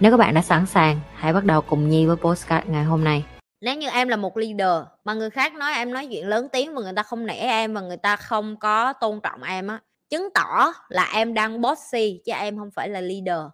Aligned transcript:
Nếu 0.00 0.10
các 0.10 0.16
bạn 0.16 0.34
đã 0.34 0.42
sẵn 0.42 0.66
sàng, 0.66 1.00
hãy 1.14 1.32
bắt 1.32 1.44
đầu 1.44 1.60
cùng 1.60 1.88
Nhi 1.88 2.06
với 2.06 2.16
postcard 2.16 2.68
ngày 2.68 2.84
hôm 2.84 3.04
nay. 3.04 3.24
Nếu 3.60 3.76
như 3.76 3.88
em 3.88 4.08
là 4.08 4.16
một 4.16 4.36
leader 4.36 4.86
mà 5.04 5.14
người 5.14 5.30
khác 5.30 5.54
nói 5.54 5.72
em 5.72 5.92
nói 5.92 6.06
chuyện 6.06 6.28
lớn 6.28 6.48
tiếng 6.52 6.74
và 6.74 6.82
người 6.82 6.92
ta 6.96 7.02
không 7.02 7.26
nể 7.26 7.34
em 7.34 7.74
và 7.74 7.80
người 7.80 7.96
ta 7.96 8.16
không 8.16 8.56
có 8.56 8.92
tôn 8.92 9.20
trọng 9.22 9.42
em 9.42 9.68
á, 9.68 9.80
chứng 10.10 10.28
tỏ 10.34 10.72
là 10.88 11.08
em 11.14 11.34
đang 11.34 11.60
bossy 11.60 12.20
chứ 12.26 12.32
em 12.32 12.58
không 12.58 12.70
phải 12.76 12.88
là 12.88 13.00
leader. 13.00 13.46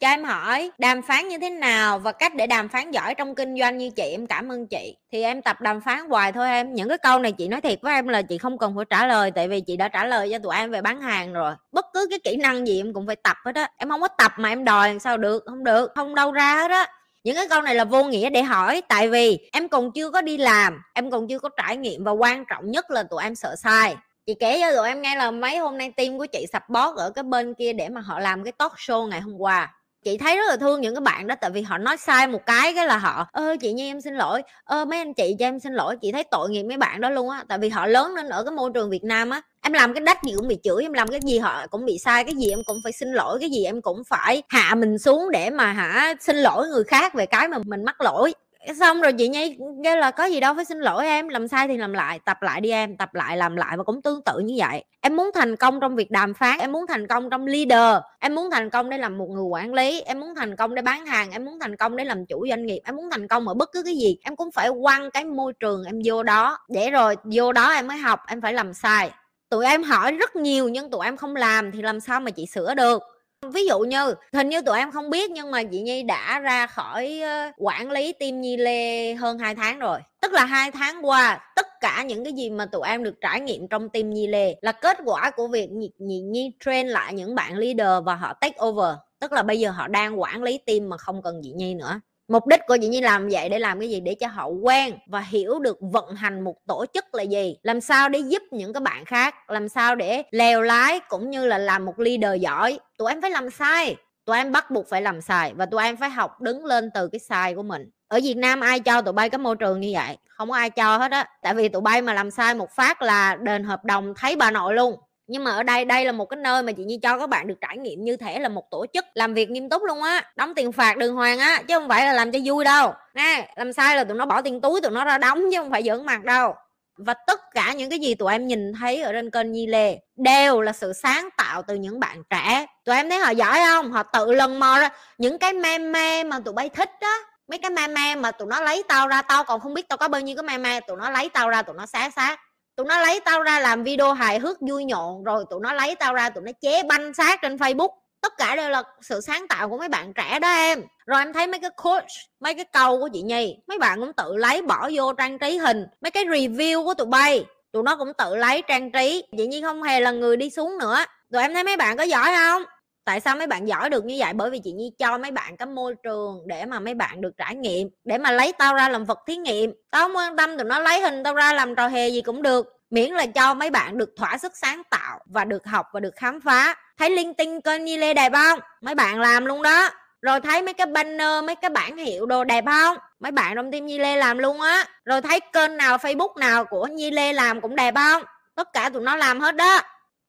Cho 0.00 0.08
em 0.08 0.24
hỏi, 0.24 0.70
đàm 0.78 1.02
phán 1.02 1.28
như 1.28 1.38
thế 1.38 1.50
nào 1.50 1.98
và 1.98 2.12
cách 2.12 2.34
để 2.34 2.46
đàm 2.46 2.68
phán 2.68 2.90
giỏi 2.90 3.14
trong 3.14 3.34
kinh 3.34 3.58
doanh 3.58 3.78
như 3.78 3.90
chị? 3.90 4.02
Em 4.02 4.26
cảm 4.26 4.52
ơn 4.52 4.66
chị. 4.66 4.96
Thì 5.12 5.22
em 5.22 5.42
tập 5.42 5.60
đàm 5.60 5.80
phán 5.80 5.98
hoài 6.08 6.32
thôi 6.32 6.50
em. 6.50 6.74
Những 6.74 6.88
cái 6.88 6.98
câu 6.98 7.18
này 7.18 7.32
chị 7.32 7.48
nói 7.48 7.60
thiệt 7.60 7.78
với 7.82 7.94
em 7.94 8.08
là 8.08 8.22
chị 8.22 8.38
không 8.38 8.58
cần 8.58 8.72
phải 8.76 8.84
trả 8.90 9.06
lời, 9.06 9.30
tại 9.30 9.48
vì 9.48 9.60
chị 9.60 9.76
đã 9.76 9.88
trả 9.88 10.04
lời 10.04 10.28
cho 10.32 10.38
tụi 10.38 10.56
em 10.56 10.70
về 10.70 10.82
bán 10.82 11.00
hàng 11.00 11.32
rồi. 11.32 11.54
Bất 11.72 11.86
cứ 11.94 12.06
cái 12.10 12.18
kỹ 12.24 12.36
năng 12.36 12.66
gì 12.66 12.80
em 12.80 12.92
cũng 12.92 13.06
phải 13.06 13.16
tập 13.16 13.36
hết 13.44 13.54
á. 13.54 13.70
Em 13.76 13.88
không 13.88 14.00
có 14.00 14.08
tập 14.08 14.32
mà 14.36 14.48
em 14.48 14.64
đòi 14.64 14.88
làm 14.88 14.98
sao 14.98 15.16
được, 15.16 15.42
không 15.46 15.64
được, 15.64 15.90
không 15.94 16.14
đâu 16.14 16.32
ra 16.32 16.54
hết 16.54 16.70
á. 16.70 16.86
Những 17.24 17.36
cái 17.36 17.48
câu 17.48 17.62
này 17.62 17.74
là 17.74 17.84
vô 17.84 18.04
nghĩa 18.04 18.30
để 18.30 18.42
hỏi, 18.42 18.82
tại 18.88 19.08
vì 19.08 19.48
em 19.52 19.68
còn 19.68 19.92
chưa 19.92 20.10
có 20.10 20.22
đi 20.22 20.38
làm, 20.38 20.82
em 20.94 21.10
còn 21.10 21.28
chưa 21.28 21.38
có 21.38 21.48
trải 21.56 21.76
nghiệm 21.76 22.04
và 22.04 22.12
quan 22.12 22.44
trọng 22.44 22.70
nhất 22.70 22.90
là 22.90 23.02
tụi 23.02 23.22
em 23.22 23.34
sợ 23.34 23.56
sai. 23.56 23.96
Chị 24.26 24.34
kể 24.40 24.60
cho 24.60 24.76
tụi 24.76 24.88
em 24.88 25.02
nghe 25.02 25.16
là 25.16 25.30
mấy 25.30 25.58
hôm 25.58 25.78
nay 25.78 25.92
team 25.96 26.18
của 26.18 26.26
chị 26.26 26.46
sập 26.52 26.68
bót 26.68 26.96
ở 26.96 27.10
cái 27.10 27.22
bên 27.22 27.54
kia 27.54 27.72
để 27.72 27.88
mà 27.88 28.00
họ 28.00 28.20
làm 28.20 28.44
cái 28.44 28.52
talk 28.52 28.72
show 28.72 29.06
ngày 29.06 29.20
hôm 29.20 29.34
qua 29.38 29.74
chị 30.04 30.18
thấy 30.18 30.36
rất 30.36 30.42
là 30.48 30.56
thương 30.56 30.80
những 30.80 30.94
cái 30.94 31.00
bạn 31.00 31.26
đó, 31.26 31.34
tại 31.40 31.50
vì 31.50 31.62
họ 31.62 31.78
nói 31.78 31.96
sai 31.96 32.26
một 32.26 32.46
cái 32.46 32.74
cái 32.74 32.86
là 32.86 32.98
họ, 32.98 33.26
ơ, 33.32 33.56
chị 33.60 33.72
nhi, 33.72 33.90
em 33.90 34.00
xin 34.00 34.14
lỗi. 34.14 34.42
Ơ, 34.64 34.84
mấy 34.84 34.98
anh 34.98 35.14
chị 35.14 35.36
cho 35.38 35.46
em 35.46 35.60
xin 35.60 35.72
lỗi. 35.72 35.96
Chị 36.02 36.12
thấy 36.12 36.24
tội 36.30 36.50
nghiệp 36.50 36.62
mấy 36.62 36.76
bạn 36.76 37.00
đó 37.00 37.10
luôn 37.10 37.30
á, 37.30 37.44
tại 37.48 37.58
vì 37.58 37.68
họ 37.68 37.86
lớn 37.86 38.14
lên 38.14 38.28
ở 38.28 38.44
cái 38.44 38.50
môi 38.50 38.70
trường 38.74 38.90
việt 38.90 39.04
nam 39.04 39.30
á. 39.30 39.42
Em 39.62 39.72
làm 39.72 39.94
cái 39.94 40.00
đách 40.00 40.22
gì 40.24 40.32
cũng 40.36 40.48
bị 40.48 40.58
chửi, 40.62 40.82
em 40.82 40.92
làm 40.92 41.08
cái 41.08 41.20
gì 41.26 41.38
họ 41.38 41.66
cũng 41.70 41.84
bị 41.84 41.98
sai, 42.04 42.24
cái 42.24 42.34
gì 42.34 42.50
em 42.50 42.58
cũng 42.66 42.76
phải 42.84 42.92
xin 42.92 43.12
lỗi, 43.12 43.38
cái 43.40 43.50
gì 43.50 43.64
em 43.64 43.82
cũng 43.82 44.02
phải 44.08 44.42
hạ 44.48 44.74
mình 44.74 44.98
xuống 44.98 45.30
để 45.30 45.50
mà 45.50 45.72
hả, 45.72 46.14
xin 46.20 46.36
lỗi 46.36 46.68
người 46.68 46.84
khác 46.84 47.14
về 47.14 47.26
cái 47.26 47.48
mà 47.48 47.58
mình 47.66 47.84
mắc 47.84 48.00
lỗi 48.00 48.32
xong 48.74 49.00
rồi 49.00 49.12
chị 49.12 49.28
nhi 49.28 49.58
kêu 49.84 49.96
là 49.96 50.10
có 50.10 50.24
gì 50.24 50.40
đâu, 50.40 50.54
phải 50.54 50.64
xin 50.64 50.78
lỗi 50.78 51.06
em, 51.06 51.28
làm 51.28 51.48
sai 51.48 51.68
thì 51.68 51.76
làm 51.76 51.92
lại, 51.92 52.20
tập 52.24 52.42
lại 52.42 52.60
đi 52.60 52.70
em, 52.70 52.96
tập 52.96 53.14
lại, 53.14 53.36
làm 53.36 53.56
lại. 53.56 53.76
Và 53.76 53.84
cũng 53.84 54.02
tương 54.02 54.22
tự 54.24 54.38
như 54.38 54.54
vậy. 54.58 54.84
Em 55.00 55.16
muốn 55.16 55.30
thành 55.34 55.56
công 55.56 55.80
trong 55.80 55.96
việc 55.96 56.10
đàm 56.10 56.34
phán, 56.34 56.58
em 56.58 56.72
muốn 56.72 56.86
thành 56.86 57.06
công 57.06 57.30
trong 57.30 57.46
leader, 57.46 58.02
em 58.18 58.34
muốn 58.34 58.50
thành 58.50 58.70
công 58.70 58.90
để 58.90 58.98
làm 58.98 59.18
một 59.18 59.26
người 59.30 59.42
quản 59.44 59.74
lý, 59.74 60.00
em 60.00 60.20
muốn 60.20 60.34
thành 60.34 60.56
công 60.56 60.74
để 60.74 60.82
bán 60.82 61.06
hàng, 61.06 61.30
em 61.30 61.44
muốn 61.44 61.58
thành 61.60 61.76
công 61.76 61.96
để 61.96 62.04
làm 62.04 62.26
chủ 62.26 62.46
doanh 62.48 62.66
nghiệp, 62.66 62.80
em 62.84 62.96
muốn 62.96 63.10
thành 63.10 63.28
công 63.28 63.48
ở 63.48 63.54
bất 63.54 63.68
cứ 63.72 63.82
cái 63.82 63.94
gì, 63.96 64.16
em 64.24 64.36
cũng 64.36 64.50
phải 64.54 64.68
quăng 64.82 65.10
cái 65.10 65.24
môi 65.24 65.52
trường 65.60 65.84
em 65.84 66.00
vô 66.04 66.22
đó. 66.22 66.58
Để 66.68 66.90
rồi 66.90 67.16
vô 67.24 67.52
đó 67.52 67.72
em 67.72 67.86
mới 67.86 67.98
học, 67.98 68.20
em 68.28 68.40
phải 68.40 68.52
làm 68.52 68.74
sai. 68.74 69.10
Tụi 69.50 69.66
em 69.66 69.82
hỏi 69.82 70.12
rất 70.12 70.36
nhiều 70.36 70.68
nhưng 70.68 70.90
tụi 70.90 71.04
em 71.04 71.16
không 71.16 71.36
làm 71.36 71.72
thì 71.72 71.82
làm 71.82 72.00
sao 72.00 72.20
mà 72.20 72.30
chị 72.30 72.46
sửa 72.46 72.74
được? 72.74 73.02
Ví 73.46 73.66
dụ 73.66 73.78
như, 73.78 74.14
hình 74.32 74.48
như 74.48 74.62
tụi 74.62 74.78
em 74.78 74.90
không 74.90 75.10
biết 75.10 75.30
nhưng 75.30 75.50
mà 75.50 75.62
chị 75.62 75.80
nhi 75.80 76.02
đã 76.02 76.40
ra 76.40 76.66
khỏi 76.66 77.22
quản 77.56 77.90
lý 77.90 78.12
team 78.12 78.40
nhi 78.40 78.56
lê 78.56 79.14
hơn 79.14 79.38
2 79.38 79.54
tháng 79.54 79.78
rồi. 79.78 80.00
Tức 80.20 80.32
là 80.32 80.44
hai 80.44 80.70
tháng 80.70 81.06
qua, 81.06 81.52
tất 81.56 81.66
cả 81.80 82.02
những 82.02 82.24
cái 82.24 82.32
gì 82.32 82.50
mà 82.50 82.66
tụi 82.66 82.88
em 82.88 83.04
được 83.04 83.14
trải 83.20 83.40
nghiệm 83.40 83.68
trong 83.68 83.88
team 83.88 84.10
nhi 84.10 84.26
lê 84.26 84.56
là 84.62 84.72
kết 84.72 84.98
quả 85.04 85.30
của 85.30 85.48
việc 85.48 85.70
nhị 85.98 86.20
nhi 86.20 86.52
train 86.64 86.88
lại 86.88 87.14
những 87.14 87.34
bạn 87.34 87.58
leader 87.58 88.04
và 88.04 88.14
họ 88.14 88.32
take 88.32 88.56
over. 88.64 88.94
Tức 89.20 89.32
là 89.32 89.42
bây 89.42 89.60
giờ 89.60 89.70
họ 89.70 89.88
đang 89.88 90.20
quản 90.20 90.42
lý 90.42 90.58
team 90.58 90.88
mà 90.88 90.96
không 90.96 91.22
cần 91.22 91.40
chị 91.42 91.52
nhi 91.52 91.74
nữa 91.74 92.00
mục 92.28 92.46
đích 92.46 92.60
của 92.66 92.76
chị 92.80 92.88
nhi 92.88 93.00
làm 93.00 93.28
vậy 93.28 93.48
để 93.48 93.58
làm 93.58 93.80
cái 93.80 93.90
gì? 93.90 94.00
Để 94.00 94.14
cho 94.14 94.26
họ 94.26 94.46
quen 94.46 94.98
và 95.06 95.20
hiểu 95.20 95.58
được 95.58 95.78
vận 95.80 96.14
hành 96.14 96.40
một 96.40 96.54
tổ 96.66 96.84
chức 96.94 97.14
là 97.14 97.22
gì. 97.22 97.56
Làm 97.62 97.80
sao 97.80 98.08
để 98.08 98.18
giúp 98.18 98.42
những 98.50 98.72
cái 98.72 98.80
bạn 98.80 99.04
khác, 99.04 99.50
làm 99.50 99.68
sao 99.68 99.94
để 99.94 100.22
lèo 100.30 100.62
lái 100.62 101.00
cũng 101.08 101.30
như 101.30 101.46
là 101.46 101.58
làm 101.58 101.84
một 101.84 101.98
leader 101.98 102.42
giỏi. 102.42 102.78
Tụi 102.98 103.12
em 103.12 103.20
phải 103.22 103.30
làm 103.30 103.50
sai, 103.50 103.96
tụi 104.24 104.36
em 104.36 104.52
bắt 104.52 104.70
buộc 104.70 104.88
phải 104.88 105.02
làm 105.02 105.20
sai 105.20 105.52
và 105.56 105.66
tụi 105.66 105.82
em 105.82 105.96
phải 105.96 106.10
học 106.10 106.40
đứng 106.40 106.64
lên 106.64 106.90
từ 106.94 107.08
cái 107.08 107.18
sai 107.18 107.54
của 107.54 107.62
mình. 107.62 107.90
Ở 108.08 108.20
Việt 108.22 108.36
Nam 108.36 108.60
ai 108.60 108.80
cho 108.80 109.02
tụi 109.02 109.12
bay 109.12 109.30
cái 109.30 109.38
môi 109.38 109.56
trường 109.56 109.80
như 109.80 109.90
vậy? 109.92 110.16
Không 110.28 110.50
có 110.50 110.56
ai 110.56 110.70
cho 110.70 110.96
hết 110.96 111.12
á. 111.12 111.28
Tại 111.42 111.54
vì 111.54 111.68
tụi 111.68 111.82
bay 111.82 112.02
mà 112.02 112.14
làm 112.14 112.30
sai 112.30 112.54
một 112.54 112.70
phát 112.70 113.02
là 113.02 113.36
đền 113.36 113.64
hợp 113.64 113.84
đồng 113.84 114.14
thấy 114.16 114.36
bà 114.36 114.50
nội 114.50 114.74
luôn 114.74 114.96
nhưng 115.28 115.44
mà 115.44 115.52
ở 115.52 115.62
đây 115.62 115.84
đây 115.84 116.04
là 116.04 116.12
một 116.12 116.24
cái 116.24 116.36
nơi 116.36 116.62
mà 116.62 116.72
chị 116.72 116.84
Nhi 116.84 116.98
cho 117.02 117.18
các 117.18 117.28
bạn 117.28 117.46
được 117.46 117.54
trải 117.60 117.78
nghiệm 117.78 118.04
như 118.04 118.16
thể 118.16 118.38
là 118.38 118.48
một 118.48 118.70
tổ 118.70 118.86
chức 118.94 119.04
làm 119.14 119.34
việc 119.34 119.50
nghiêm 119.50 119.68
túc 119.68 119.82
luôn 119.82 120.02
á, 120.02 120.32
đóng 120.36 120.54
tiền 120.54 120.72
phạt 120.72 120.96
đường 120.96 121.14
hoàng 121.14 121.38
á, 121.38 121.62
chứ 121.68 121.74
không 121.78 121.88
phải 121.88 122.06
là 122.06 122.12
làm 122.12 122.32
cho 122.32 122.38
vui 122.44 122.64
đâu. 122.64 122.92
Nè, 123.14 123.52
làm 123.56 123.72
sai 123.72 123.96
là 123.96 124.04
tụi 124.04 124.16
nó 124.16 124.26
bỏ 124.26 124.42
tiền 124.42 124.60
túi, 124.60 124.80
tụi 124.80 124.90
nó 124.90 125.04
ra 125.04 125.18
đóng 125.18 125.44
chứ 125.52 125.58
không 125.58 125.70
phải 125.70 125.82
giỡn 125.82 126.06
mặt 126.06 126.24
đâu. 126.24 126.54
Và 126.98 127.14
tất 127.26 127.40
cả 127.54 127.72
những 127.72 127.90
cái 127.90 127.98
gì 127.98 128.14
tụi 128.14 128.32
em 128.32 128.46
nhìn 128.46 128.72
thấy 128.80 129.02
ở 129.02 129.12
trên 129.12 129.30
kênh 129.30 129.52
Nhi 129.52 129.66
Lê 129.66 129.98
đều 130.16 130.60
là 130.60 130.72
sự 130.72 130.92
sáng 130.92 131.28
tạo 131.36 131.62
từ 131.62 131.74
những 131.74 132.00
bạn 132.00 132.22
trẻ. 132.30 132.66
Tụi 132.84 132.96
em 132.96 133.10
thấy 133.10 133.18
họ 133.18 133.30
giỏi 133.30 133.58
không? 133.66 133.92
Họ 133.92 134.02
tự 134.02 134.32
lần 134.32 134.60
mò 134.60 134.78
ra 134.78 134.88
những 135.18 135.38
cái 135.38 135.52
meme 135.52 136.24
mà 136.24 136.40
tụi 136.44 136.54
bay 136.54 136.68
thích 136.68 136.90
á. 137.00 137.16
Mấy 137.48 137.58
cái 137.58 137.70
meme 137.70 138.14
mà 138.14 138.30
tụi 138.30 138.48
nó 138.48 138.60
lấy 138.60 138.82
tao 138.88 139.08
ra, 139.08 139.22
tao 139.22 139.44
còn 139.44 139.60
không 139.60 139.74
biết 139.74 139.88
tao 139.88 139.96
có 139.96 140.08
bao 140.08 140.20
nhiêu 140.20 140.36
cái 140.36 140.42
meme 140.42 140.80
tụi 140.80 140.96
nó 140.96 141.10
lấy 141.10 141.28
tao 141.28 141.48
ra, 141.48 141.62
tụi 141.62 141.76
nó 141.76 141.86
xá 141.86 142.10
xác 142.10 142.40
tụi 142.78 142.86
nó 142.86 143.00
lấy 143.00 143.20
tao 143.20 143.42
ra 143.42 143.60
làm 143.60 143.84
video 143.84 144.12
hài 144.12 144.38
hước 144.38 144.60
vui 144.60 144.84
nhộn, 144.84 145.24
rồi 145.24 145.44
tụi 145.50 145.60
nó 145.62 145.72
lấy 145.72 145.94
tao 145.94 146.14
ra, 146.14 146.30
tụi 146.30 146.44
nó 146.44 146.52
chế 146.60 146.82
banh 146.82 147.14
xác 147.14 147.42
trên 147.42 147.56
facebook. 147.56 147.88
Tất 148.20 148.32
cả 148.38 148.56
đều 148.56 148.70
là 148.70 148.82
sự 149.00 149.20
sáng 149.20 149.48
tạo 149.48 149.68
của 149.68 149.78
mấy 149.78 149.88
bạn 149.88 150.12
trẻ 150.12 150.38
đó 150.38 150.48
em. 150.48 150.82
Rồi 151.06 151.20
em 151.20 151.32
thấy 151.32 151.46
mấy 151.46 151.60
cái 151.60 151.70
coach, 151.70 152.04
mấy 152.40 152.54
cái 152.54 152.64
câu 152.64 153.00
của 153.00 153.08
chị 153.12 153.22
nhi, 153.22 153.56
mấy 153.66 153.78
bạn 153.78 154.00
cũng 154.00 154.12
tự 154.12 154.36
lấy 154.36 154.62
bỏ 154.62 154.90
vô 154.94 155.12
trang 155.12 155.38
trí 155.38 155.58
hình. 155.58 155.86
Mấy 156.00 156.10
cái 156.10 156.24
review 156.24 156.84
của 156.84 156.94
tụi 156.94 157.06
bay, 157.06 157.46
tụi 157.72 157.82
nó 157.82 157.96
cũng 157.96 158.12
tự 158.18 158.36
lấy 158.36 158.62
trang 158.68 158.92
trí. 158.92 159.24
Chị 159.36 159.46
nhi 159.46 159.62
không 159.62 159.82
hề 159.82 160.00
là 160.00 160.10
người 160.10 160.36
đi 160.36 160.50
xuống 160.50 160.78
nữa. 160.78 160.98
Rồi 161.30 161.42
em 161.42 161.54
thấy 161.54 161.64
mấy 161.64 161.76
bạn 161.76 161.96
có 161.96 162.02
giỏi 162.02 162.32
không? 162.36 162.62
Tại 163.08 163.20
sao 163.20 163.36
mấy 163.36 163.46
bạn 163.46 163.68
giỏi 163.68 163.90
được 163.90 164.04
như 164.04 164.16
vậy? 164.18 164.32
Bởi 164.32 164.50
vì 164.50 164.58
chị 164.64 164.72
nhi 164.72 164.92
cho 164.98 165.18
mấy 165.18 165.30
bạn 165.30 165.56
cái 165.56 165.66
môi 165.66 165.94
trường 166.02 166.42
để 166.46 166.64
mà 166.64 166.80
mấy 166.80 166.94
bạn 166.94 167.20
được 167.20 167.30
trải 167.36 167.54
nghiệm, 167.54 167.88
để 168.04 168.18
mà 168.18 168.30
lấy 168.30 168.52
tao 168.58 168.74
ra 168.74 168.88
làm 168.88 169.04
vật 169.04 169.18
thí 169.26 169.36
nghiệm. 169.36 169.72
Tao 169.90 170.02
không 170.02 170.16
quan 170.16 170.36
tâm 170.36 170.58
tụi 170.58 170.64
nó 170.64 170.78
lấy 170.78 171.00
hình 171.00 171.22
tao 171.22 171.34
ra 171.34 171.52
làm 171.52 171.74
trò 171.74 171.88
hề 171.88 172.08
gì 172.08 172.20
cũng 172.20 172.42
được. 172.42 172.76
Miễn 172.90 173.10
là 173.10 173.26
cho 173.26 173.54
mấy 173.54 173.70
bạn 173.70 173.98
được 173.98 174.10
thỏa 174.16 174.38
sức 174.38 174.52
sáng 174.56 174.82
tạo 174.90 175.20
và 175.26 175.44
được 175.44 175.66
học 175.66 175.86
và 175.92 176.00
được 176.00 176.16
khám 176.16 176.40
phá. 176.40 176.74
Thấy 176.98 177.10
linh 177.10 177.34
tinh 177.34 177.60
kênh 177.60 177.84
nhi 177.84 177.96
lê 177.96 178.14
đẹp 178.14 178.32
không? 178.32 178.58
Mấy 178.80 178.94
bạn 178.94 179.20
làm 179.20 179.44
luôn 179.44 179.62
đó. 179.62 179.90
Rồi 180.22 180.40
thấy 180.40 180.62
mấy 180.62 180.74
cái 180.74 180.86
banner, 180.86 181.44
mấy 181.44 181.54
cái 181.54 181.70
bản 181.70 181.96
hiệu 181.96 182.26
đồ 182.26 182.44
đẹp 182.44 182.64
không? 182.66 182.96
Mấy 183.20 183.32
bạn 183.32 183.52
trong 183.56 183.72
team 183.72 183.86
nhi 183.86 183.98
lê 183.98 184.16
làm 184.16 184.38
luôn 184.38 184.60
á. 184.60 184.84
Rồi 185.04 185.20
thấy 185.22 185.40
kênh 185.40 185.76
nào, 185.76 185.96
facebook 185.96 186.38
nào 186.38 186.64
của 186.64 186.86
nhi 186.86 187.10
lê 187.10 187.32
làm 187.32 187.60
cũng 187.60 187.76
đẹp 187.76 187.94
không? 187.94 188.22
Tất 188.54 188.72
cả 188.72 188.88
tụi 188.88 189.02
nó 189.02 189.16
làm 189.16 189.40
hết 189.40 189.56
đó 189.56 189.80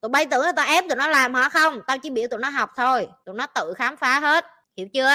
tụi 0.02 0.10
bay 0.10 0.26
tưởng 0.26 0.42
là 0.42 0.52
tao 0.52 0.66
ép 0.68 0.86
tụi 0.90 0.96
nó 0.96 1.08
làm 1.08 1.34
hả? 1.34 1.50
Không, 1.50 1.82
tao 1.88 1.98
chỉ 1.98 2.10
biểu 2.10 2.28
tụi 2.28 2.40
nó 2.40 2.50
học 2.50 2.70
thôi. 2.76 3.08
Tụi 3.26 3.36
nó 3.36 3.48
tự 3.48 3.74
khám 3.74 3.98
phá 3.98 4.20
hết. 4.20 4.46
Hiểu 4.78 4.88
chưa? 4.94 5.10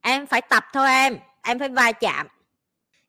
Em 0.00 0.26
phải 0.26 0.40
tập 0.40 0.64
thôi 0.72 0.88
em. 0.88 1.18
Em 1.42 1.58
phải 1.58 1.68
va 1.68 1.92
chạm. 1.92 2.26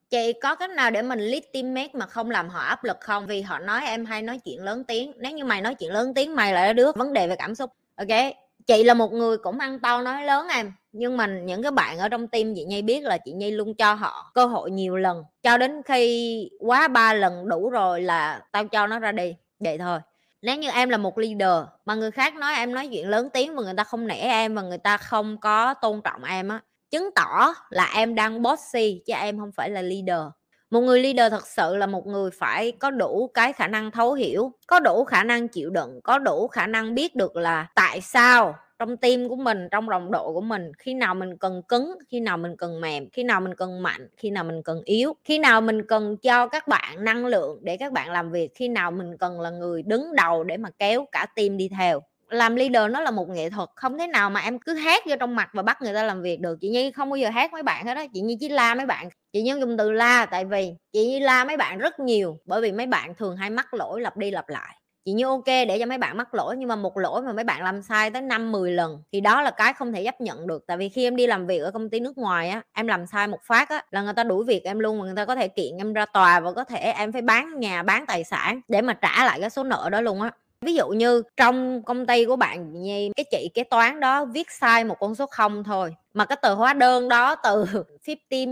Chị 0.09 0.33
có 0.41 0.55
cách 0.55 0.69
nào 0.69 0.91
để 0.91 1.01
mình 1.01 1.19
lead 1.19 1.43
teammate 1.53 1.89
mà 1.93 2.05
không 2.05 2.29
làm 2.29 2.49
họ 2.49 2.59
áp 2.59 2.83
lực 2.83 2.97
không? 3.01 3.27
Vì 3.27 3.41
họ 3.41 3.59
nói 3.59 3.81
em 3.85 4.05
hay 4.05 4.21
nói 4.21 4.39
chuyện 4.45 4.63
lớn 4.63 4.83
tiếng. 4.83 5.13
Nếu 5.17 5.31
như 5.31 5.45
mày 5.45 5.61
nói 5.61 5.75
chuyện 5.75 5.91
lớn 5.91 6.13
tiếng, 6.13 6.35
mày 6.35 6.53
lại 6.53 6.73
đứa 6.73 6.91
vấn 6.91 7.13
đề 7.13 7.27
về 7.27 7.35
cảm 7.35 7.55
xúc. 7.55 7.71
Ok? 7.95 8.33
Chị 8.67 8.83
là 8.83 8.93
một 8.93 9.13
người 9.13 9.37
cũng 9.37 9.59
ăn 9.59 9.79
to 9.79 10.01
nói 10.01 10.23
lớn 10.23 10.47
em. 10.47 10.73
Nhưng 10.91 11.17
mà 11.17 11.27
những 11.27 11.63
cái 11.63 11.71
bạn 11.71 11.97
ở 11.97 12.09
trong 12.09 12.27
team, 12.27 12.55
chị 12.55 12.65
nhi 12.65 12.81
biết 12.81 13.03
là 13.03 13.17
chị 13.17 13.31
nhi 13.31 13.51
luôn 13.51 13.75
cho 13.75 13.93
họ 13.93 14.31
cơ 14.33 14.45
hội 14.45 14.71
nhiều 14.71 14.97
lần. 14.97 15.23
Cho 15.43 15.57
đến 15.57 15.81
khi 15.85 16.49
quá 16.59 16.87
ba 16.87 17.13
lần 17.13 17.49
đủ 17.49 17.69
rồi 17.69 18.01
là 18.01 18.41
tao 18.51 18.67
cho 18.67 18.87
nó 18.87 18.99
ra 18.99 19.11
đi. 19.11 19.35
Vậy 19.59 19.77
thôi 19.77 19.99
nếu 20.41 20.57
như 20.57 20.69
em 20.69 20.89
là 20.89 20.97
một 20.97 21.17
leader 21.17 21.67
mà 21.85 21.95
người 21.95 22.11
khác 22.11 22.35
nói 22.35 22.53
em 22.55 22.73
nói 22.73 22.87
chuyện 22.87 23.09
lớn 23.09 23.29
tiếng 23.33 23.55
và 23.55 23.63
người 23.63 23.73
ta 23.77 23.83
không 23.83 24.07
nể 24.07 24.15
em 24.15 24.55
và 24.55 24.61
người 24.61 24.77
ta 24.77 24.97
không 24.97 25.37
có 25.41 25.73
tôn 25.73 26.01
trọng 26.03 26.23
em 26.23 26.49
á, 26.49 26.61
chứng 26.91 27.09
tỏ 27.15 27.53
là 27.69 27.91
em 27.95 28.15
đang 28.15 28.41
bossy 28.41 29.01
chứ 29.05 29.13
em 29.13 29.39
không 29.39 29.51
phải 29.55 29.69
là 29.69 29.81
leader. 29.81 30.27
Một 30.71 30.81
người 30.81 30.99
leader 31.03 31.31
thật 31.31 31.47
sự 31.47 31.75
là 31.75 31.85
một 31.85 32.07
người 32.07 32.31
phải 32.31 32.71
có 32.71 32.89
đủ 32.89 33.31
cái 33.33 33.53
khả 33.53 33.67
năng 33.67 33.91
thấu 33.91 34.13
hiểu, 34.13 34.51
có 34.67 34.79
đủ 34.79 35.03
khả 35.03 35.23
năng 35.23 35.47
chịu 35.47 35.69
đựng, 35.69 35.99
có 36.03 36.19
đủ 36.19 36.47
khả 36.47 36.67
năng 36.67 36.95
biết 36.95 37.15
được 37.15 37.35
là 37.35 37.67
tại 37.75 38.01
sao 38.01 38.55
trong 38.81 38.97
tim 38.97 39.29
của 39.29 39.35
mình, 39.35 39.67
trong 39.71 39.89
đồng 39.89 40.11
độ 40.11 40.33
của 40.33 40.41
mình. 40.41 40.71
Khi 40.77 40.93
nào 40.93 41.15
mình 41.15 41.37
cần 41.37 41.61
cứng, 41.67 41.95
khi 42.09 42.19
nào 42.19 42.37
mình 42.37 42.57
cần 42.57 42.81
mềm, 42.81 43.09
khi 43.09 43.23
nào 43.23 43.41
mình 43.41 43.55
cần 43.55 43.83
mạnh, 43.83 44.07
khi 44.17 44.29
nào 44.29 44.43
mình 44.43 44.63
cần 44.63 44.81
yếu, 44.85 45.13
khi 45.23 45.39
nào 45.39 45.61
mình 45.61 45.87
cần 45.87 46.17
cho 46.17 46.47
các 46.47 46.67
bạn 46.67 47.03
năng 47.03 47.25
lượng 47.25 47.59
để 47.61 47.77
các 47.77 47.91
bạn 47.91 48.11
làm 48.11 48.31
việc, 48.31 48.51
khi 48.55 48.67
nào 48.67 48.91
mình 48.91 49.17
cần 49.17 49.39
là 49.39 49.49
người 49.49 49.83
đứng 49.83 50.15
đầu 50.15 50.43
để 50.43 50.57
mà 50.57 50.69
kéo 50.79 51.05
cả 51.11 51.25
team 51.35 51.57
đi 51.57 51.69
theo. 51.77 52.01
Làm 52.29 52.55
leader 52.55 52.91
nó 52.91 53.01
là 53.01 53.11
một 53.11 53.29
nghệ 53.29 53.49
thuật, 53.49 53.69
không 53.75 53.97
thế 53.97 54.07
nào 54.07 54.29
mà 54.29 54.39
em 54.39 54.59
cứ 54.59 54.73
hát 54.73 55.03
vô 55.09 55.15
trong 55.19 55.35
mặt 55.35 55.49
và 55.53 55.61
bắt 55.61 55.81
người 55.81 55.93
ta 55.93 56.03
làm 56.03 56.21
việc 56.21 56.39
được. 56.39 56.57
Chị 56.61 56.69
nhi 56.69 56.91
không 56.91 57.09
bao 57.09 57.17
giờ 57.17 57.29
hát 57.29 57.53
mấy 57.53 57.63
bạn 57.63 57.85
hết 57.85 57.95
đó 57.95 58.05
chị 58.13 58.21
nhi 58.21 58.37
chỉ 58.39 58.49
la 58.49 58.75
mấy 58.75 58.85
bạn. 58.85 59.09
Chị 59.33 59.41
nhi 59.41 59.53
dùng 59.59 59.77
từ 59.77 59.91
la 59.91 60.25
tại 60.25 60.45
vì 60.45 60.73
chị 60.93 61.07
nhi 61.07 61.19
la 61.19 61.45
mấy 61.45 61.57
bạn 61.57 61.77
rất 61.77 61.99
nhiều 61.99 62.39
bởi 62.45 62.61
vì 62.61 62.71
mấy 62.71 62.87
bạn 62.87 63.15
thường 63.15 63.37
hay 63.37 63.49
mắc 63.49 63.73
lỗi 63.73 64.01
lặp 64.01 64.17
đi 64.17 64.31
lặp 64.31 64.49
lại 64.49 64.80
chị 65.05 65.11
như 65.11 65.25
ok 65.25 65.45
để 65.45 65.77
cho 65.79 65.85
mấy 65.85 65.97
bạn 65.97 66.17
mắc 66.17 66.33
lỗi, 66.33 66.55
nhưng 66.57 66.69
mà 66.69 66.75
một 66.75 66.97
lỗi 66.97 67.21
mà 67.21 67.33
mấy 67.33 67.43
bạn 67.43 67.63
làm 67.63 67.81
sai 67.81 68.11
tới 68.11 68.21
năm 68.21 68.51
10 68.51 68.71
lần 68.71 69.03
thì 69.11 69.21
đó 69.21 69.41
là 69.41 69.51
cái 69.51 69.73
không 69.73 69.93
thể 69.93 70.03
chấp 70.03 70.21
nhận 70.21 70.47
được. 70.47 70.63
Tại 70.67 70.77
vì 70.77 70.89
khi 70.89 71.03
em 71.07 71.15
đi 71.15 71.27
làm 71.27 71.47
việc 71.47 71.59
ở 71.59 71.71
công 71.71 71.89
ty 71.89 71.99
nước 71.99 72.17
ngoài 72.17 72.49
á, 72.49 72.61
em 72.73 72.87
làm 72.87 73.05
sai 73.07 73.27
một 73.27 73.39
phát 73.43 73.69
á 73.69 73.83
là 73.91 74.01
người 74.01 74.13
ta 74.13 74.23
đuổi 74.23 74.45
việc 74.45 74.63
em 74.63 74.79
luôn, 74.79 74.99
mà 74.99 75.05
người 75.05 75.15
ta 75.15 75.25
có 75.25 75.35
thể 75.35 75.47
kiện 75.47 75.77
em 75.77 75.93
ra 75.93 76.05
tòa 76.05 76.39
và 76.39 76.51
có 76.51 76.63
thể 76.63 76.79
em 76.79 77.11
phải 77.11 77.21
bán 77.21 77.59
nhà, 77.59 77.83
bán 77.83 78.05
tài 78.05 78.23
sản 78.23 78.61
để 78.67 78.81
mà 78.81 78.93
trả 78.93 79.25
lại 79.25 79.39
cái 79.41 79.49
số 79.49 79.63
nợ 79.63 79.89
đó 79.91 80.01
luôn 80.01 80.21
á. 80.21 80.31
Ví 80.65 80.73
dụ 80.75 80.87
như 80.89 81.23
trong 81.37 81.83
công 81.83 82.05
ty 82.05 82.25
của 82.25 82.35
bạn 82.35 82.81
nhi 82.81 83.11
cái 83.15 83.25
chị 83.31 83.49
kế 83.53 83.63
toán 83.63 83.99
đó 83.99 84.25
viết 84.25 84.51
sai 84.51 84.83
một 84.83 84.95
con 84.99 85.15
số 85.15 85.25
không 85.25 85.63
thôi, 85.63 85.95
mà 86.13 86.25
cái 86.25 86.37
tờ 86.41 86.53
hóa 86.53 86.73
đơn 86.73 87.09
đó 87.09 87.35
từ 87.35 87.65
50 88.07 88.45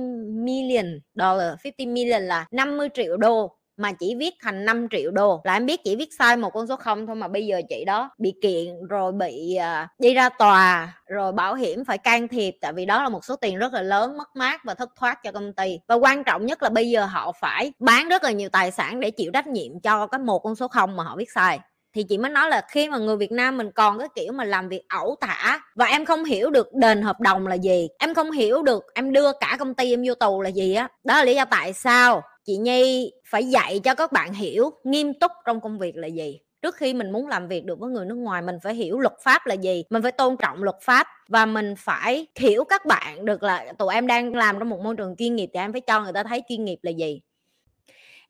million 0.43 0.99
dollar 1.15 1.53
50 1.63 1.85
million 1.87 2.23
là 2.23 2.45
50 2.51 2.89
triệu 2.93 3.17
đô 3.17 3.55
mà 3.79 3.91
chỉ 3.91 4.15
viết 4.15 4.33
thành 4.41 4.65
5 4.65 4.87
triệu 4.91 5.11
đô 5.11 5.41
là 5.43 5.53
em 5.53 5.65
biết 5.65 5.83
chỉ 5.83 5.95
viết 5.95 6.09
sai 6.19 6.37
một 6.37 6.49
con 6.49 6.67
số 6.67 6.75
không 6.75 7.07
thôi 7.07 7.15
mà 7.15 7.27
bây 7.27 7.45
giờ 7.45 7.61
chị 7.69 7.85
đó 7.85 8.09
bị 8.17 8.33
kiện 8.41 8.87
rồi 8.89 9.11
bị 9.11 9.57
uh, 9.57 9.89
đi 9.99 10.13
ra 10.13 10.29
tòa 10.29 10.93
rồi 11.07 11.31
bảo 11.31 11.55
hiểm 11.55 11.85
phải 11.85 11.97
can 11.97 12.27
thiệp 12.27 12.55
tại 12.61 12.73
vì 12.73 12.85
đó 12.85 13.03
là 13.03 13.09
một 13.09 13.25
số 13.25 13.35
tiền 13.35 13.57
rất 13.57 13.73
là 13.73 13.81
lớn 13.81 14.17
mất 14.17 14.35
mát 14.35 14.61
và 14.63 14.73
thất 14.73 14.89
thoát 14.95 15.23
cho 15.23 15.31
công 15.31 15.53
ty 15.53 15.79
và 15.87 15.95
quan 15.95 16.23
trọng 16.23 16.45
nhất 16.45 16.63
là 16.63 16.69
bây 16.69 16.89
giờ 16.89 17.05
họ 17.05 17.31
phải 17.31 17.73
bán 17.79 18.09
rất 18.09 18.23
là 18.23 18.31
nhiều 18.31 18.49
tài 18.49 18.71
sản 18.71 18.99
để 18.99 19.11
chịu 19.11 19.31
trách 19.33 19.47
nhiệm 19.47 19.79
cho 19.79 20.07
cái 20.07 20.19
một 20.19 20.39
con 20.39 20.55
số 20.55 20.67
không 20.67 20.95
mà 20.95 21.03
họ 21.03 21.15
viết 21.15 21.31
sai 21.31 21.59
thì 21.95 22.03
chị 22.03 22.17
mới 22.17 22.31
nói 22.31 22.49
là 22.49 22.61
khi 22.69 22.89
mà 22.89 22.97
người 22.97 23.17
Việt 23.17 23.31
Nam 23.31 23.57
mình 23.57 23.71
còn 23.71 23.99
cái 23.99 24.07
kiểu 24.15 24.33
mà 24.33 24.43
làm 24.43 24.69
việc 24.69 24.81
ẩu 24.87 25.15
thả 25.21 25.59
và 25.75 25.85
em 25.85 26.05
không 26.05 26.23
hiểu 26.23 26.49
được 26.49 26.73
đền 26.73 27.01
hợp 27.01 27.19
đồng 27.19 27.47
là 27.47 27.55
gì 27.55 27.87
em 27.99 28.13
không 28.13 28.31
hiểu 28.31 28.63
được 28.63 28.83
em 28.93 29.13
đưa 29.13 29.31
cả 29.39 29.55
công 29.59 29.73
ty 29.73 29.93
em 29.93 30.03
vô 30.07 30.13
tù 30.15 30.41
là 30.41 30.49
gì 30.49 30.73
á 30.73 30.83
đó. 30.83 30.89
đó 31.03 31.17
là 31.17 31.23
lý 31.23 31.35
do 31.35 31.45
tại 31.45 31.73
sao 31.73 32.21
chị 32.49 32.57
Nhi, 32.57 33.11
phải 33.25 33.45
dạy 33.45 33.79
cho 33.83 33.95
các 33.95 34.11
bạn 34.11 34.33
hiểu 34.33 34.69
nghiêm 34.83 35.13
túc 35.13 35.31
trong 35.45 35.61
công 35.61 35.79
việc 35.79 35.95
là 35.95 36.07
gì. 36.07 36.39
Trước 36.61 36.75
khi 36.75 36.93
mình 36.93 37.11
muốn 37.11 37.27
làm 37.27 37.47
việc 37.47 37.65
được 37.65 37.79
với 37.79 37.89
người 37.89 38.05
nước 38.05 38.15
ngoài, 38.15 38.41
mình 38.41 38.55
phải 38.63 38.75
hiểu 38.75 38.99
luật 38.99 39.13
pháp 39.23 39.47
là 39.47 39.53
gì. 39.53 39.83
Mình 39.89 40.01
phải 40.01 40.11
tôn 40.11 40.37
trọng 40.37 40.63
luật 40.63 40.75
pháp 40.81 41.07
và 41.27 41.45
mình 41.45 41.75
phải 41.77 42.27
hiểu 42.35 42.63
các 42.63 42.85
bạn 42.85 43.25
được 43.25 43.43
là 43.43 43.73
tụi 43.79 43.93
em 43.93 44.07
đang 44.07 44.35
làm 44.35 44.59
trong 44.59 44.69
một 44.69 44.79
môi 44.79 44.95
trường 44.95 45.15
chuyên 45.15 45.35
nghiệp 45.35 45.49
thì 45.53 45.59
em 45.59 45.71
phải 45.71 45.81
cho 45.81 46.01
người 46.01 46.13
ta 46.13 46.23
thấy 46.23 46.41
chuyên 46.49 46.65
nghiệp 46.65 46.79
là 46.81 46.91
gì. 46.91 47.21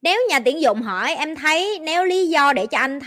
Nếu 0.02 0.20
nhà 0.30 0.40
tuyển 0.46 0.62
dụng 0.62 0.82
hỏi, 0.82 1.16
em 1.16 1.36
thấy 1.36 1.80
nếu 1.82 2.06
lý 2.06 2.30
do 2.30 2.54
để 2.54 2.66
cho 2.66 2.78
anh 2.78 3.00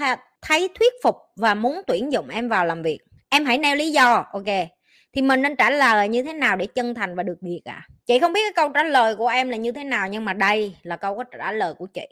thấy 0.43 0.69
thuyết 0.79 0.93
phục 1.03 1.17
và 1.37 1.55
muốn 1.55 1.83
tuyển 1.87 2.13
dụng 2.13 2.29
em 2.29 2.49
vào 2.49 2.67
làm 2.67 2.83
việc, 2.83 2.99
em 3.29 3.45
hãy 3.45 3.59
nêu 3.59 3.77
lý 3.77 3.93
do, 3.93 4.25
ok 4.33 4.69
thì 5.13 5.23
mình 5.23 5.43
nên 5.43 5.57
trả 5.57 5.71
lời 5.71 6.09
như 6.09 6.23
thế 6.23 6.33
nào 6.33 6.57
để 6.57 6.67
chân 6.67 6.95
thành 6.95 7.15
và 7.15 7.23
được 7.23 7.39
việc 7.41 7.63
à 7.65 7.87
chị 8.07 8.19
không 8.19 8.33
biết 8.33 8.41
cái 8.45 8.53
câu 8.53 8.69
trả 8.69 8.83
lời 8.83 9.17
của 9.17 9.29
em 9.29 9.49
là 9.49 9.57
như 9.57 9.73
thế 9.73 9.85
nào, 9.85 10.09
nhưng 10.09 10.25
mà 10.25 10.33
đây 10.33 10.77
là 10.83 10.97
câu 10.97 11.17
có 11.17 11.25
trả 11.25 11.53
lời 11.53 11.75
của 11.75 11.87
chị. 11.87 12.07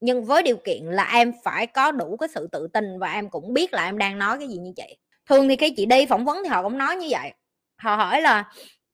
Nhưng 0.00 0.24
với 0.24 0.42
điều 0.42 0.56
kiện 0.56 0.84
là 0.84 1.10
em 1.12 1.32
phải 1.44 1.66
có 1.66 1.90
đủ 1.92 2.16
cái 2.16 2.28
sự 2.34 2.48
tự 2.52 2.68
tin 2.72 2.98
và 2.98 3.12
em 3.12 3.30
cũng 3.30 3.54
biết 3.54 3.74
là 3.74 3.84
em 3.84 3.98
đang 3.98 4.18
nói 4.18 4.38
cái 4.38 4.48
gì 4.48 4.56
như 4.56 4.72
chị. 4.76 4.96
Thường 5.28 5.48
thì 5.48 5.56
khi 5.56 5.70
chị 5.76 5.86
đi 5.86 6.06
phỏng 6.06 6.24
vấn 6.24 6.38
thì 6.44 6.48
họ 6.48 6.62
cũng 6.62 6.78
nói 6.78 6.96
như 6.96 7.06
vậy. 7.10 7.32
Họ 7.76 7.96
hỏi 7.96 8.20
là, 8.20 8.44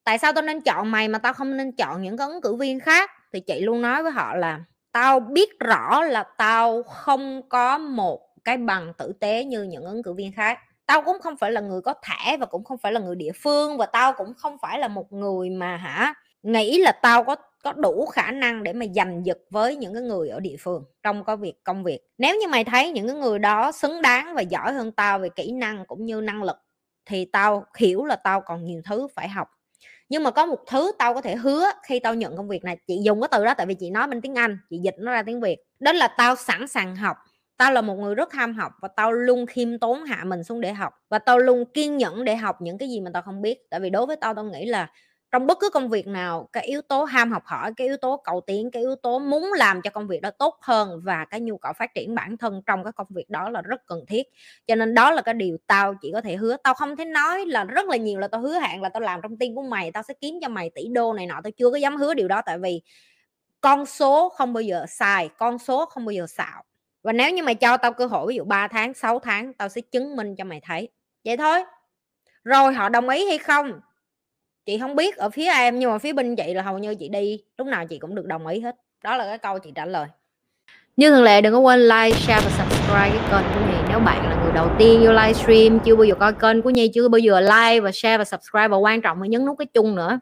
tại 0.03 0.17
sao 0.17 0.33
tao 0.33 0.41
nên 0.41 0.61
chọn 0.61 0.91
mày 0.91 1.07
mà 1.07 1.19
tao 1.19 1.33
không 1.33 1.57
nên 1.57 1.71
chọn 1.71 2.01
những 2.01 2.17
cái 2.17 2.27
ứng 2.27 2.41
cử 2.41 2.55
viên 2.55 2.79
khác? 2.79 3.11
Thì 3.33 3.39
chị 3.39 3.59
luôn 3.59 3.81
nói 3.81 4.03
với 4.03 4.11
họ 4.11 4.35
là, 4.35 4.59
tao 4.91 5.19
biết 5.19 5.59
rõ 5.59 6.01
là 6.03 6.23
tao 6.37 6.83
không 6.83 7.49
có 7.49 7.77
một 7.77 8.21
cái 8.43 8.57
bằng 8.57 8.93
tử 8.97 9.13
tế 9.19 9.43
như 9.43 9.63
những 9.63 9.85
ứng 9.85 10.03
cử 10.03 10.13
viên 10.13 10.31
khác 10.31 10.59
tao 10.89 11.01
cũng 11.01 11.17
không 11.19 11.37
phải 11.37 11.51
là 11.51 11.61
người 11.61 11.81
có 11.81 11.93
thẻ 11.93 12.37
và 12.37 12.45
cũng 12.45 12.63
không 12.63 12.77
phải 12.77 12.91
là 12.91 12.99
người 12.99 13.15
địa 13.15 13.31
phương 13.35 13.77
và 13.77 13.85
tao 13.85 14.13
cũng 14.13 14.33
không 14.37 14.57
phải 14.61 14.79
là 14.79 14.87
một 14.87 15.13
người 15.13 15.49
mà 15.49 15.77
hả, 15.77 16.13
nghĩ 16.43 16.77
là 16.81 16.91
tao 16.91 17.23
có 17.23 17.35
có 17.63 17.73
đủ 17.73 18.05
khả 18.05 18.31
năng 18.31 18.63
để 18.63 18.73
mà 18.73 18.85
giành 18.95 19.25
giật 19.25 19.37
với 19.49 19.75
những 19.75 19.93
cái 19.93 20.03
người 20.03 20.29
ở 20.29 20.39
địa 20.39 20.55
phương 20.59 20.83
trong 21.03 21.23
có 21.23 21.35
việc, 21.35 21.53
công 21.63 21.83
việc. 21.83 21.99
Nếu 22.17 22.35
như 22.41 22.47
mày 22.47 22.63
thấy 22.63 22.91
những 22.91 23.07
cái 23.07 23.15
người 23.15 23.39
đó 23.39 23.71
xứng 23.71 24.01
đáng 24.01 24.35
và 24.35 24.41
giỏi 24.41 24.73
hơn 24.73 24.91
tao 24.91 25.19
về 25.19 25.29
kỹ 25.29 25.51
năng 25.51 25.85
cũng 25.85 26.05
như 26.05 26.21
năng 26.21 26.43
lực, 26.43 26.57
thì 27.05 27.25
tao 27.25 27.65
hiểu 27.77 28.05
là 28.05 28.15
tao 28.15 28.41
còn 28.41 28.65
nhiều 28.65 28.81
thứ 28.85 29.07
phải 29.15 29.29
học. 29.29 29.47
Nhưng 30.09 30.23
mà 30.23 30.31
có 30.31 30.45
một 30.45 30.59
thứ 30.67 30.91
tao 30.99 31.13
có 31.13 31.21
thể 31.21 31.35
hứa 31.35 31.65
khi 31.83 31.99
tao 31.99 32.15
nhận 32.15 32.37
công 32.37 32.47
việc 32.47 32.63
này, 32.63 32.77
chị 32.87 32.99
dùng 33.03 33.21
cái 33.21 33.27
từ 33.31 33.45
đó 33.45 33.53
tại 33.53 33.65
vì 33.65 33.73
chị 33.73 33.89
nói 33.89 34.07
bên 34.07 34.21
tiếng 34.21 34.35
anh, 34.35 34.59
chị 34.69 34.77
dịch 34.83 34.95
nó 34.99 35.11
ra 35.11 35.23
tiếng 35.23 35.41
việt, 35.41 35.57
đó 35.79 35.91
là 35.93 36.07
tao 36.17 36.35
sẵn 36.35 36.67
sàng 36.67 36.95
học 36.95 37.17
tao 37.59 37.71
là 37.71 37.81
một 37.81 37.95
người 37.95 38.15
rất 38.15 38.33
ham 38.33 38.53
học 38.53 38.71
và 38.81 38.87
tao 38.87 39.11
luôn 39.11 39.45
khiêm 39.45 39.79
tốn 39.79 40.03
hạ 40.03 40.23
mình 40.25 40.43
xuống 40.43 40.61
để 40.61 40.73
học 40.73 40.93
và 41.09 41.19
tao 41.19 41.39
luôn 41.39 41.65
kiên 41.73 41.97
nhẫn 41.97 42.23
để 42.25 42.35
học 42.35 42.61
những 42.61 42.77
cái 42.77 42.89
gì 42.89 43.01
mà 43.01 43.11
tao 43.13 43.21
không 43.21 43.41
biết. 43.41 43.69
Tại 43.69 43.79
vì 43.79 43.89
đối 43.89 44.05
với 44.05 44.15
tao 44.15 44.33
tao 44.33 44.45
nghĩ 44.45 44.65
là 44.65 44.89
trong 45.31 45.47
bất 45.47 45.57
cứ 45.59 45.69
công 45.69 45.89
việc 45.89 46.07
nào, 46.07 46.49
cái 46.53 46.63
yếu 46.65 46.81
tố 46.81 47.03
ham 47.03 47.31
học 47.31 47.43
hỏi, 47.45 47.73
cái 47.77 47.87
yếu 47.87 47.97
tố 47.97 48.21
cầu 48.23 48.41
tiến, 48.47 48.71
cái 48.71 48.81
yếu 48.81 48.95
tố 48.95 49.19
muốn 49.19 49.51
làm 49.57 49.81
cho 49.81 49.89
công 49.89 50.07
việc 50.07 50.21
đó 50.21 50.31
tốt 50.31 50.57
hơn 50.61 51.01
và 51.03 51.25
cái 51.25 51.39
nhu 51.39 51.57
cầu 51.57 51.73
phát 51.79 51.93
triển 51.95 52.15
bản 52.15 52.37
thân 52.37 52.61
trong 52.65 52.83
cái 52.83 52.93
công 52.93 53.07
việc 53.09 53.29
đó 53.29 53.49
là 53.49 53.61
rất 53.61 53.81
cần 53.85 54.05
thiết. 54.07 54.27
Cho 54.67 54.75
nên 54.75 54.93
đó 54.93 55.11
là 55.11 55.21
cái 55.21 55.33
điều 55.33 55.57
tao 55.67 55.95
chỉ 56.01 56.11
có 56.13 56.21
thể 56.21 56.35
hứa. 56.35 56.57
Tao 56.63 56.73
không 56.73 56.95
thể 56.95 57.05
nói 57.05 57.45
là 57.45 57.63
rất 57.63 57.87
là 57.87 57.97
nhiều 57.97 58.19
là 58.19 58.27
tao 58.27 58.41
hứa 58.41 58.59
hẹn 58.59 58.81
là 58.81 58.89
tao 58.89 59.01
làm 59.01 59.19
trong 59.23 59.37
tim 59.37 59.55
của 59.55 59.63
mày, 59.63 59.91
tao 59.91 60.03
sẽ 60.03 60.13
kiếm 60.21 60.35
cho 60.41 60.49
mày 60.49 60.69
tỷ 60.75 60.87
đô 60.87 61.13
này 61.13 61.25
nọ. 61.27 61.41
Tao 61.43 61.51
chưa 61.51 61.71
có 61.71 61.77
dám 61.77 61.97
hứa 61.97 62.13
điều 62.13 62.27
đó 62.27 62.41
tại 62.45 62.57
vì 62.59 62.81
con 63.61 63.85
số 63.85 64.29
không 64.29 64.53
bao 64.53 64.61
giờ 64.61 64.85
sai, 64.89 65.29
con 65.37 65.59
số 65.59 65.85
không 65.85 66.05
bao 66.05 66.11
giờ 66.11 66.27
xạo 66.27 66.63
và 67.03 67.13
nếu 67.13 67.31
như 67.31 67.43
mày 67.43 67.55
cho 67.55 67.77
tao 67.77 67.93
cơ 67.93 68.05
hội, 68.05 68.27
ví 68.27 68.35
dụ 68.35 68.43
3 68.43 68.67
tháng 68.67 68.93
6 68.93 69.19
tháng, 69.19 69.53
tao 69.53 69.69
sẽ 69.69 69.81
chứng 69.81 70.15
minh 70.15 70.35
cho 70.35 70.43
mày 70.43 70.61
thấy. 70.63 70.89
Vậy 71.25 71.37
thôi. 71.37 71.59
Rồi 72.43 72.73
họ 72.73 72.89
đồng 72.89 73.09
ý 73.09 73.27
hay 73.27 73.37
không? 73.37 73.79
Chị 74.65 74.77
không 74.79 74.95
biết 74.95 75.17
ở 75.17 75.29
phía 75.29 75.49
em, 75.49 75.79
nhưng 75.79 75.91
mà 75.91 75.97
phía 75.97 76.13
bên 76.13 76.35
chị 76.35 76.53
là 76.53 76.63
hầu 76.63 76.77
như 76.77 76.95
chị 76.95 77.09
đi, 77.09 77.43
lúc 77.57 77.67
nào 77.67 77.85
chị 77.87 77.99
cũng 77.99 78.15
được 78.15 78.25
đồng 78.25 78.47
ý 78.47 78.59
hết. 78.59 78.75
Đó 79.03 79.17
là 79.17 79.25
cái 79.25 79.37
câu 79.37 79.59
chị 79.59 79.71
trả 79.75 79.85
lời. 79.85 80.07
Như 80.97 81.09
thường 81.09 81.23
lệ, 81.23 81.41
đừng 81.41 81.53
có 81.53 81.59
quên 81.59 81.79
like, 81.79 82.11
share 82.19 82.45
và 82.45 82.51
subscribe 82.57 83.09
cái 83.09 83.29
kênh 83.31 83.53
của 83.53 83.71
Nhi 83.71 83.79
nếu 83.89 83.99
bạn 83.99 84.29
là 84.29 84.43
người 84.43 84.51
đầu 84.53 84.69
tiên 84.77 85.01
vô 85.03 85.11
livestream, 85.11 85.79
chưa 85.79 85.95
bao 85.95 86.03
giờ 86.03 86.15
coi 86.19 86.33
kênh 86.33 86.61
của 86.61 86.69
Nhi, 86.69 86.91
chưa 86.93 87.09
bao 87.09 87.19
giờ 87.19 87.39
like 87.39 87.79
và 87.79 87.91
share 87.91 88.17
và 88.17 88.25
subscribe. 88.25 88.67
Và 88.67 88.77
quan 88.77 89.01
trọng 89.01 89.21
là 89.21 89.27
nhấn 89.27 89.45
nút 89.45 89.57
cái 89.59 89.65
chung 89.65 89.95
nữa. 89.95 90.19